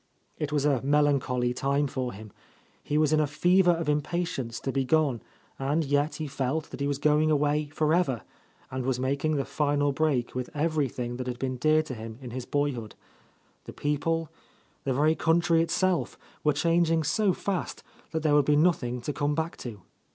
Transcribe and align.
It 0.39 0.51
was 0.51 0.65
a 0.65 0.81
melancholy 0.81 1.53
time 1.53 1.85
for 1.85 2.11
him. 2.11 2.31
He 2.81 2.97
was 2.97 3.13
in 3.13 3.19
a 3.19 3.27
fever 3.27 3.69
of 3.69 3.87
impatience 3.87 4.59
to 4.61 4.71
be 4.71 4.83
gone, 4.83 5.21
and 5.59 5.85
yet 5.85 6.15
he 6.15 6.25
felt 6.25 6.71
that 6.71 6.79
he 6.79 6.87
was 6.87 6.97
going 6.97 7.29
away 7.29 7.67
forever, 7.67 8.23
and 8.71 8.83
was 8.83 8.99
making 8.99 9.35
the 9.35 9.45
final 9.45 9.91
break 9.91 10.33
with 10.33 10.49
everything 10.55 11.17
that 11.17 11.27
had 11.27 11.37
been 11.37 11.57
dear 11.57 11.83
to 11.83 11.93
him 11.93 12.17
in 12.19 12.31
his 12.31 12.47
boyhood. 12.47 12.95
The 13.65 13.73
peo 13.73 13.99
ple, 13.99 14.29
the 14.85 14.93
very 14.95 15.13
country 15.13 15.61
itself, 15.61 16.17
were 16.43 16.53
changing 16.53 17.03
so 17.03 17.31
fast 17.31 17.83
that 18.09 18.23
there 18.23 18.33
would 18.33 18.43
be 18.45 18.55
nothing 18.55 19.01
to 19.01 19.13
come 19.13 19.35
back 19.35 19.55
to. 19.57 19.83